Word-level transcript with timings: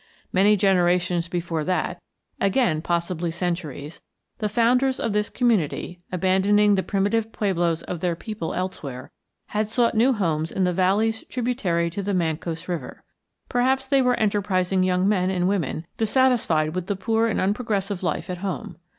Many 0.33 0.57
generations 0.57 1.27
before 1.27 1.63
that, 1.63 2.01
again 2.39 2.81
possibly 2.81 3.29
centuries, 3.29 4.01
the 4.39 4.49
founders 4.49 4.99
of 4.99 5.13
this 5.13 5.29
community, 5.29 5.99
abandoning 6.11 6.73
the 6.73 6.81
primitive 6.81 7.31
pueblos 7.31 7.83
of 7.83 7.99
their 7.99 8.15
people 8.15 8.55
elsewhere, 8.55 9.11
had 9.49 9.67
sought 9.67 9.93
new 9.93 10.11
homes 10.13 10.51
in 10.51 10.63
the 10.63 10.73
valleys 10.73 11.23
tributary 11.25 11.91
to 11.91 12.01
the 12.01 12.15
Mancos 12.15 12.67
River. 12.67 13.03
Perhaps 13.47 13.85
they 13.87 14.01
were 14.01 14.15
enterprising 14.15 14.81
young 14.81 15.07
men 15.07 15.29
and 15.29 15.47
women 15.47 15.85
dissatisfied 15.97 16.73
with 16.73 16.87
the 16.87 16.95
poor 16.95 17.27
and 17.27 17.39
unprogressive 17.39 18.01
life 18.01 18.27
at 18.27 18.39
home. 18.39 18.77